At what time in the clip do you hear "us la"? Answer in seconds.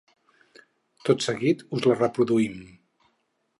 1.79-1.99